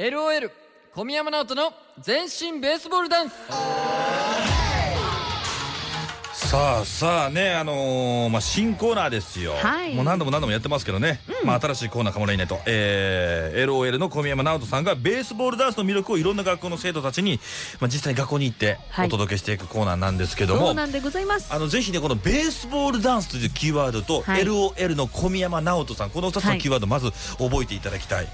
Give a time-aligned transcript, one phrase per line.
[0.00, 0.50] LOL
[0.94, 3.34] 小宮山直人の全身ベースボールダンス。
[6.32, 9.94] さあさあねあのーまあ新コーナーですよ、はい。
[9.94, 17.38] もう何度も何度もやってますけどね、まあ新しいコーナーかもらいないと、えー、LOL の小宮山直人さんがベースボールダンスの魅力をいろんな学校の生徒たちに、
[17.78, 19.06] まあ、実際に学校に行ってはい。
[19.06, 21.52] お届けしていくコーナーなんですけども、そうなんでございます。
[21.54, 24.42] あのぜひねこのベースボールダンスというキーワードと、はい。
[24.42, 28.30] LOL の小宮山直人さんこの2つのキーワードまず覚えていただきたい、うん。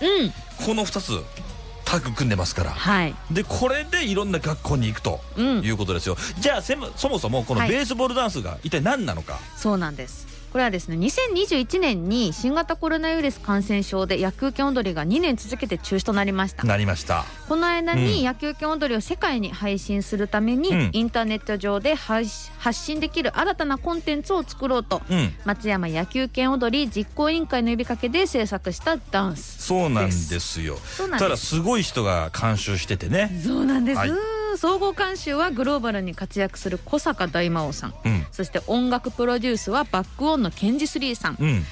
[0.64, 1.55] この2つ
[1.86, 3.14] タッグ組んでますから、はい。
[3.30, 5.60] でこれでいろんな学校に行くとうん。
[5.60, 7.70] いうことですよ、じゃあそもそもこのはい。
[7.70, 16.64] ベースボールダンスが一体何なのか、そうなんですこれはですね2021年に新型コロナウイルス感染症で野球拳踊りが2年続けて中止となりました。
[16.64, 17.26] なりました。
[17.46, 17.98] この間うん。
[17.98, 20.90] に野球拳踊りを世界に配信するために、うん。
[20.94, 22.30] インターネット上で発
[22.72, 25.34] 信できる新たなコンテンツを作ろうとうん。
[25.44, 37.94] 松山野球拳踊り実行委員会の呼びかけで制作したダンスそうなんですよそうなんですただすごい人が監修しててねそうなんです、はい総合監修はグローバルに活躍する小坂大魔王さん。
[38.04, 38.26] うん。
[38.32, 41.36] そして音楽プロデュースはバックオンのケンジスリーさん。
[41.38, 41.64] うん。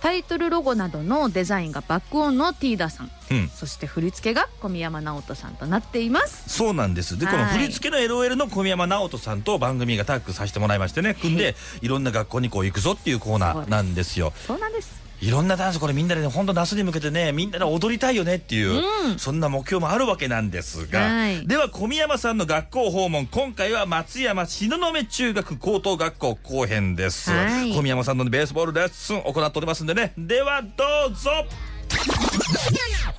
[0.00, 3.10] タイトルロゴなどのデザインがバックオンのティーダさん。
[3.30, 3.48] うん。
[3.48, 6.48] そして振り付けが小宮山直人さんとなっています。
[6.48, 7.18] そうなんです。
[7.18, 7.52] でこのはい。
[7.54, 11.14] 振り付けの LOL の小宮山直人さんと番組がタッグさせてもらいましてね。
[11.14, 14.32] 組んでいろんな学校にこう行くぞっていうコーナーなんですよ。
[14.46, 19.18] そうなんですいろんなダンスこれみんなでね本当夏に向けてねみんなで踊りたいよねっていう、うん。
[19.18, 21.46] そんな目標もあるわけなんですが、はい。
[21.46, 27.72] では小宮山さんの学校訪問今回は松山東雲中学高等学校後編です、はい。
[27.74, 31.30] 小宮山さんのベースボールレッスン行っておりますんでねではどうぞ。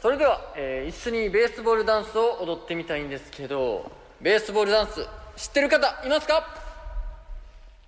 [0.01, 5.05] それでは、えー一緒にベースボールダンスを踊ってみたいんですけどベースボールダンス
[5.35, 6.45] 知ってる方いますか？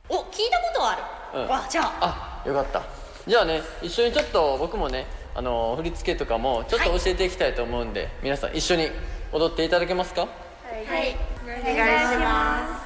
[0.09, 0.95] お聞いたことあ
[1.33, 1.47] る、うん。
[1.47, 2.43] わじゃあ。
[2.43, 2.83] あよかった
[3.27, 5.05] じゃあね一緒にちょっと僕もね
[5.36, 8.89] あの振り付けとかもちょっと教えていきたいと思うんで、皆さん一緒に
[9.31, 10.22] 踊っていただけますか？
[10.22, 11.16] はい。
[11.44, 12.81] お願いしま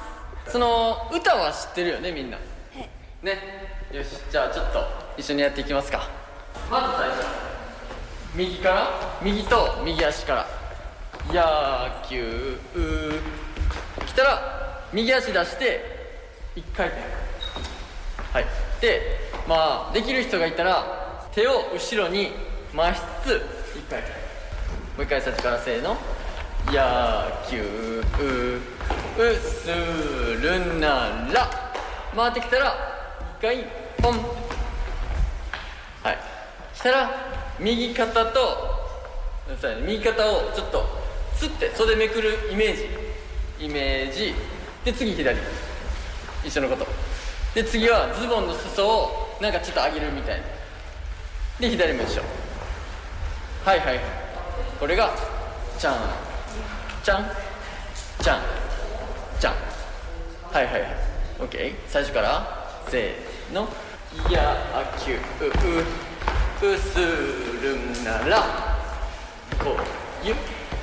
[0.46, 2.38] その歌は知ってるよねみんな。
[3.22, 3.66] ね。
[3.92, 4.80] よしじゃあちょっと
[5.16, 6.08] 一緒にやっていきますか。
[6.70, 7.24] まず最初。
[8.34, 8.90] 右から？
[9.22, 10.46] 右と右足から。
[11.32, 12.58] 野球
[14.06, 15.80] 来たら右足出して
[16.54, 17.02] 1回転。
[18.32, 18.44] はい。
[18.80, 22.32] でまあできる人がいたら手を後ろに
[22.74, 24.06] 回しつつ1回も
[25.00, 25.96] う一回最初からせーの。
[26.68, 26.72] 野
[27.48, 28.02] 球
[29.18, 31.48] うするなら
[32.16, 32.74] 回ってきたら
[33.38, 33.64] 一回
[34.02, 34.18] ポン。
[36.02, 36.18] はい。
[36.74, 37.10] したら
[37.60, 38.40] 右肩と
[39.86, 40.84] 右肩をちょっと
[41.36, 42.88] つって袖めくるイメージ。
[43.60, 44.34] イメージ。
[44.84, 45.38] で次左。
[46.44, 46.86] 一緒のこと。
[47.54, 50.44] で次はズボンの裾をなんかちょっと上げるみたいな。
[51.60, 52.22] で左も一緒
[53.64, 54.00] はいはいはい。
[54.80, 55.10] これが
[55.78, 55.94] チャン
[57.02, 57.24] チャン
[58.22, 58.40] チャン
[59.40, 59.54] チャン
[60.52, 60.96] はいはいはい。
[61.40, 62.66] OK 最初から。
[62.88, 63.68] せーの
[64.30, 64.38] 「野
[65.04, 66.68] 球う。
[66.72, 68.78] うするんなら
[69.62, 70.36] こうゆっ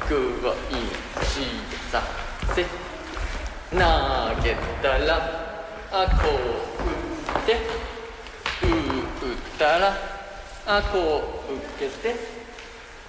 [0.08, 1.48] くをいし
[1.92, 2.02] さ。
[2.54, 2.64] せ
[3.72, 3.78] 投
[4.44, 5.16] げたら
[5.92, 7.93] あこう打って。
[9.32, 9.96] ったら
[10.66, 12.16] あこう受けて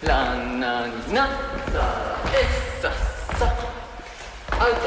[0.03, 1.33] ランナーになさ
[2.33, 2.93] えさっ
[3.39, 3.55] さ。
[4.51, 4.79] アウト。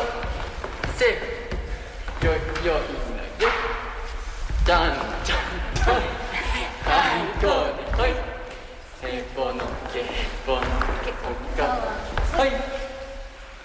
[0.95, 1.07] セー
[2.19, 2.25] フ。
[2.25, 2.45] よよい投
[3.39, 3.45] げ。
[4.65, 4.93] じゃん
[5.23, 5.39] じゃん
[5.73, 6.01] じゃんはい。
[7.41, 7.45] こ
[7.97, 8.11] うはい。
[8.11, 9.53] へぼの
[9.91, 10.03] け
[10.45, 10.61] ぼの
[11.03, 11.63] けおか
[12.37, 12.47] はい。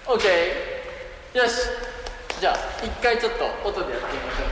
[0.07, 1.37] オッケー。
[1.37, 1.53] よし。
[2.39, 4.47] じゃあ一回ちょっと音でやってみましょう。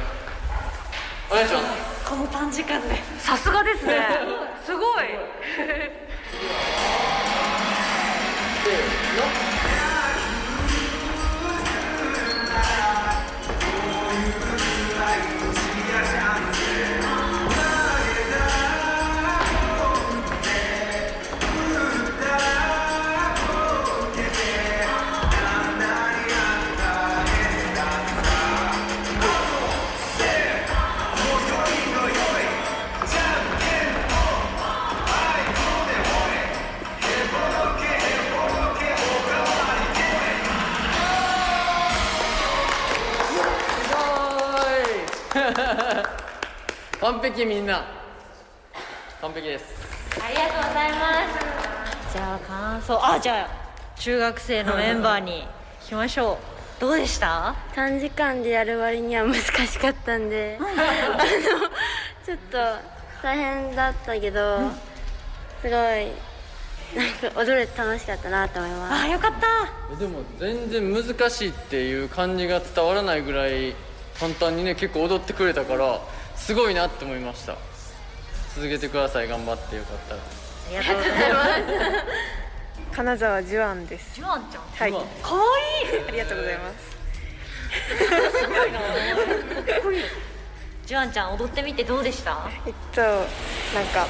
[1.31, 1.80] お願いします。
[2.11, 2.97] この短時間で。
[3.19, 4.05] さすがですね。
[4.65, 5.05] すごい。
[5.55, 9.50] せーの
[46.99, 47.83] 完璧みんな。
[49.21, 49.65] 完璧です。
[50.21, 50.97] ありがとうございま
[52.09, 52.13] す。
[52.13, 52.99] じゃあ感想。
[53.13, 55.47] あじゃあ中学生のメンバーに
[55.83, 56.81] 聞きましょう。
[56.81, 57.55] どうでした？
[57.73, 60.57] 短時間でやる割には難しかったんで。
[60.59, 60.69] あの
[62.25, 62.57] ちょっと
[63.23, 64.59] 大変だったけど、
[65.61, 69.03] すごいなんか踊れて楽しかったなと思います。
[69.05, 69.47] あよかった。
[69.93, 73.73] えでも全然難しいっていう感じが伝わらないぐらい
[74.21, 75.99] 簡単にね結構踊ってくれたから
[76.35, 77.57] すごいなって思いました。
[78.55, 80.21] 続けてください頑張ってよかったら。
[80.21, 80.23] あ
[80.69, 81.51] りがとうございます。
[82.95, 84.13] 金沢ジュアンです。
[84.15, 84.61] ジュアンちゃん？
[84.63, 84.91] はい。
[84.91, 85.07] ジュアン。
[85.23, 85.95] かわい。
[86.05, 86.75] いありがとうございます。
[90.85, 92.37] ジュアンちゃん踊ってみてどうでした？
[92.67, 93.23] えっとなん
[93.91, 94.07] か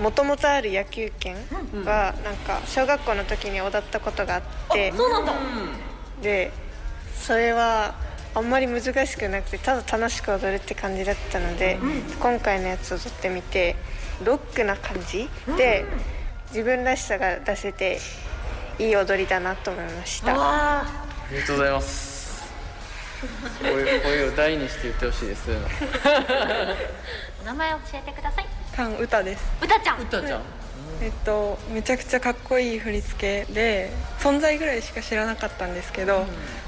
[0.00, 1.36] もともとある野球拳
[1.86, 5.32] はなんか小学校の時に踊ったことがあってそうなんだ。
[6.20, 6.50] で
[7.16, 7.94] それは
[8.34, 11.78] あんまり難しくなくてただ楽しく踊るって感じだったので、
[12.20, 13.76] 今回のやつ踊ってみて
[14.24, 15.84] ロックな感じで
[16.48, 17.98] 自分らしさが出せて
[18.78, 20.36] いい踊りだなと思いました。
[20.36, 21.04] わあ。
[21.34, 22.52] りがとうございます。
[23.62, 25.50] 声声を大にして言ってほしいです。
[27.42, 28.46] お 名前教えてください。
[28.74, 29.44] カン歌です。
[29.62, 30.00] うたちゃん。
[30.00, 30.42] うたちゃん
[31.00, 36.24] えっとめちゃくちゃかっこいい振り付けで存在ぐらいしか知らなかったんですけど、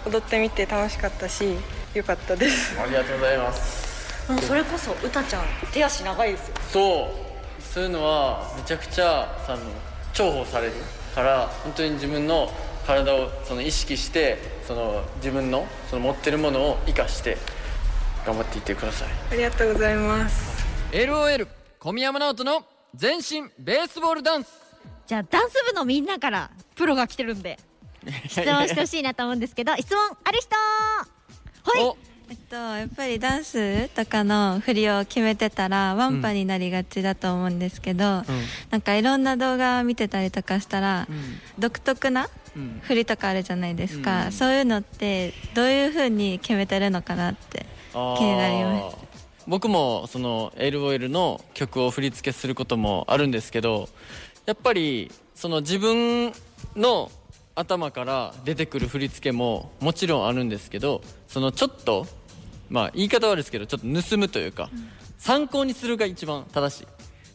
[0.07, 1.57] 踊ってみて楽しかったし
[1.95, 2.79] 良かったです。
[2.81, 4.31] ありがとうございます。
[4.33, 6.55] もうそれこそうたちゃん手足長いですよ。
[6.73, 7.27] そう。
[7.63, 9.59] そういうのはめちゃくちゃあの
[10.15, 10.73] 重宝される
[11.15, 12.51] から本当に自分の
[12.87, 17.37] 体をその意識してその自分のその持ってるものを生かして
[18.25, 19.09] 頑張っていってください。
[19.33, 20.65] ありがとうございます。
[20.93, 21.47] LOL
[21.79, 22.65] 小宮山直人の
[22.97, 24.49] 全身ベースボールダンス。
[25.07, 27.59] じゃあダンス部のみんなからプロが来てるんで
[28.27, 30.57] 質問してほしいなと思うんですけど 質問ある人！
[30.57, 31.85] はい。
[31.85, 31.97] お。
[32.29, 38.25] えっと、やっぱりダンスとかの振りを決めてたらワンパになりがちだと思うんですけど、
[38.71, 41.07] なんかいろんな動画を見てたりとかしたら、
[41.57, 42.81] 独特なうん。
[42.83, 44.33] 振りとかあるじゃないですか、うん。
[44.33, 48.97] そういうのってどういうふうに決めてるのかなって気になります
[49.47, 53.89] 僕もその LOL の曲を振り付けすることもあるんですけど
[54.45, 56.33] やっぱりその自分
[56.75, 57.11] の
[57.55, 62.07] 頭から出てくる振り付けももちろんあるんですけどそのちょっと
[62.69, 64.69] まあ言い方悪いですけどちょっと盗むというか、
[65.19, 66.87] 参考にするが一番正しい。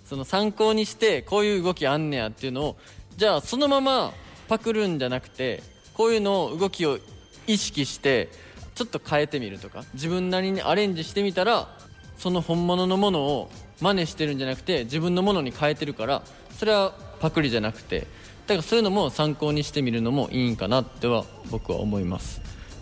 [0.03, 2.77] その参考にしてこういう動きあんねやっていうのを
[3.15, 4.13] じゃあそのまま
[4.49, 5.63] パクるんじゃなくて
[5.93, 6.99] こういうのを動きを
[7.47, 8.27] 意識して
[8.75, 11.77] ちょっと変えてみるとか自分なりにアレンジしてみたら
[12.21, 13.49] その本物のものを
[13.81, 16.21] 真似してるんじゃなくて自分のものに変えてるから
[16.55, 18.01] それはパクリじゃなくて
[18.45, 22.41] だからそういうのも参考にしてみるのもいいんかなっては僕は思います。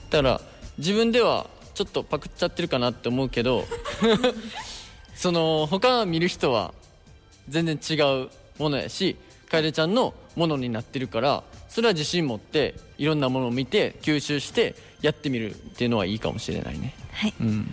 [0.09, 0.41] だから
[0.77, 3.63] 自分ではちょっとパクっちゃってるかなって思うけど
[5.15, 6.73] その他見る人は
[7.47, 7.93] 全然違
[8.25, 9.15] うものやし
[9.49, 16.93] 楓ちゃんのものになってるからそれは自信持っていろんなものを見て吸収してやってみるっていうのはいいかもしれないね。
[17.13, 17.33] はい。
[17.39, 17.71] うん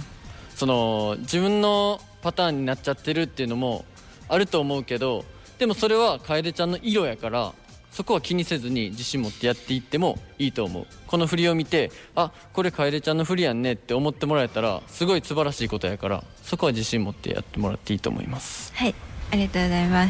[0.57, 3.85] その自分のパターンになっちゃってるっていうのも
[4.27, 5.27] あると思うけど
[5.59, 7.53] でもそれは楓ちゃんの色やから
[7.91, 10.87] そこは気にせずに自信持ってやっていってもいいと思う。
[11.07, 18.73] この振りを見てあこれ楓ちゃんの振りやんねって思ってもらえたらすごい素晴らしいことやからそこは自信持ってやってもらっていいと思います。
[18.75, 18.95] はい。
[19.31, 20.09] ありがとうございま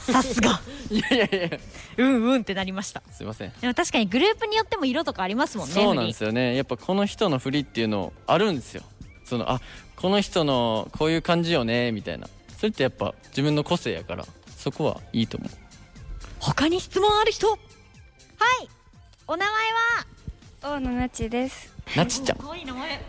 [0.00, 0.12] す。
[0.12, 0.60] さすが。
[0.90, 1.58] いやいやいや。
[1.98, 3.02] うんうんってなりました。
[3.12, 3.52] すいません。
[3.60, 6.56] でも確かにグループによっても色とかありますもんねそうなんですよね。
[6.56, 8.82] やっぱこの人の振りっていうのあるんですよ
[9.28, 9.60] そのあ
[9.96, 12.28] この人のこういう感じよねみたいな。
[12.56, 14.26] それってやっぱ自分の個性やから
[14.56, 15.50] そこはいいと思う。
[16.40, 17.48] 他に質問ある人？
[17.48, 17.58] はい。
[19.26, 19.54] お名前
[20.70, 20.76] は？
[20.76, 21.72] 大野なちです。
[21.94, 22.38] なちちゃん。
[22.38, 23.00] 可愛い名前。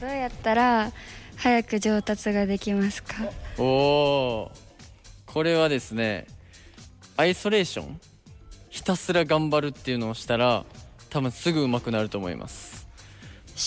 [0.00, 0.92] どうやったら
[1.36, 3.14] 早く上達ができますか？
[3.58, 4.52] おお
[5.26, 6.26] これはですね
[7.16, 8.00] アイソレーション？
[8.70, 10.64] ひたすら頑張るっていうのをしたら
[11.10, 12.86] 多分すぐ上手くなると思います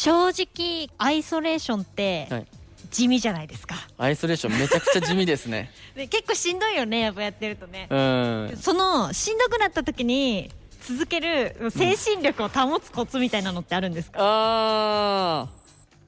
[0.04, 2.48] 正直アイソレーションってはい。
[2.92, 3.75] 地味じゃないですか。
[3.98, 5.72] アイソレーションめちゃくちゃ地味ですね。
[5.96, 7.88] で結構しんどいよねやっぱやってるとね。
[7.90, 8.58] うん。
[8.62, 10.50] そのしんどくなった時に
[10.88, 15.48] 続ける精神力を保つコツみたいなのってあるんですか、あ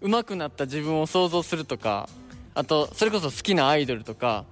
[0.01, 0.07] ー。
[0.07, 2.07] 上手くなった自分を想像するとか
[2.53, 4.45] あとそれこそ好きなアイドルとか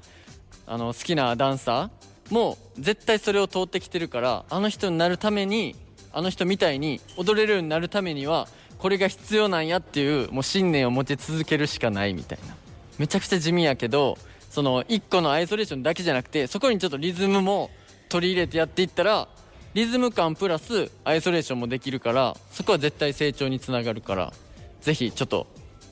[0.65, 5.75] あの好きなダンサーも絶対それを通ってきてるからあの人になるために
[6.11, 8.47] あの人みたいに踊れるようになるためには
[8.85, 12.55] これが必要なんやっていうもう信念を持ち続けるしかないみたいな。
[12.99, 14.15] めちゃくちゃ地味やけど
[14.51, 17.71] その1個のアイソレーションだけじゃなくてそこにちょっとリズムも
[18.09, 19.27] 取り入れてやっていったら
[19.73, 24.31] リズム感プラスアイソレーションもできるからそこは絶対成長につながるから
[24.81, 25.47] ぜひちょっと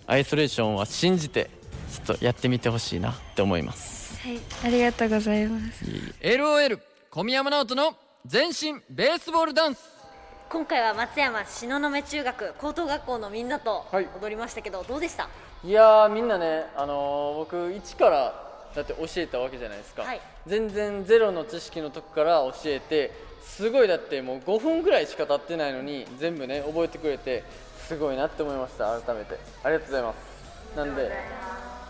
[0.05, 1.49] アイソレーションは信じて
[1.91, 4.21] ちょっとやってみてほしいなって思います。
[4.21, 5.83] はいありがとうございます。
[6.21, 7.95] LOL 小宮山直人の
[8.27, 9.92] 全身ベースボールダンス
[10.53, 14.07] 今回は松山東雲中学高等学校のみんなとはい。
[14.21, 15.27] 踊りましたけど、どうでした？
[15.63, 18.33] いやーみんなね、あのー僕一から
[18.75, 20.21] だって教えたわけじゃないですか、はい。
[20.45, 27.43] 全然ゼロの知識のとこから教えてすごいだってもう5分ぐらいしか経ってないのに全部ね覚えてくれて
[27.87, 29.39] すごいなって思いました改めて。
[29.63, 30.77] ありがとうございます。
[30.77, 31.11] なんで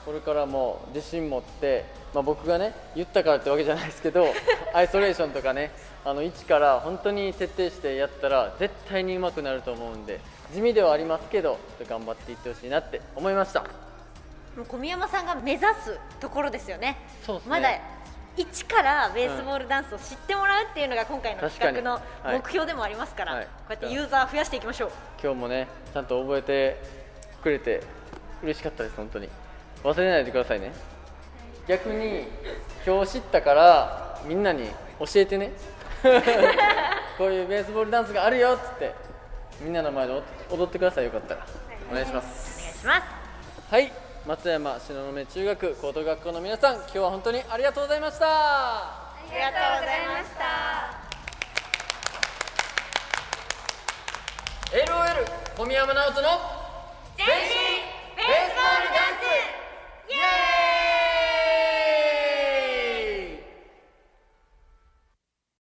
[0.06, 4.26] これからも自信持って、まあ、僕がね言ったからってわけじゃないですけど
[4.74, 5.72] アイソレーションとかね
[6.06, 10.20] あの一から本当に徹底してやったら絶対に上手くなると思うんで
[10.54, 11.58] 地味ではありますけど
[11.88, 13.62] 頑張っていってほしいなって思いました。
[14.56, 16.98] もう小宮山さんが目指すところですよね。
[17.28, 17.40] ね。
[17.48, 17.70] まだ
[18.38, 23.46] 一からベースボールダンスを知ってもらうっていうのが今回の企画の目標でもありますから、はい。
[23.46, 24.92] こうやってユーザー増やしていきましょう。
[25.24, 26.78] 今日もねちゃんと覚えて
[27.42, 27.82] くれて
[28.44, 29.30] 嬉しかったです本当に
[29.84, 30.72] 忘れないでくださいね。
[31.68, 32.26] 逆に
[32.86, 35.52] 今日知ったからみんなに教えてね。
[37.18, 38.94] こういうベースボールダンスがあるよっつって
[39.62, 41.46] みんなの前で踊ってくださいよかったら。
[41.92, 42.84] お願いします。
[42.86, 43.08] お願いしま
[43.70, 43.74] す。
[43.74, 43.92] はい。
[44.26, 48.26] 松山東雲中学高等学校の皆さん今日は本当にありがとうございました。
[48.26, 51.14] ありがとうございました。
[54.74, 56.30] LOL 小宮山直人の
[57.18, 57.63] 全身